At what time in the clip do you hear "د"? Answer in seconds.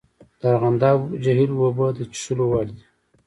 0.39-0.41